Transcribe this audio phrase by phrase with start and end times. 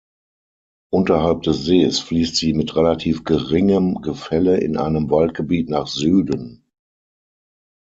[0.91, 6.65] Unterhalb des Sees fließt sie mit relativ geringem Gefälle in einem Waldgebiet nach Süden.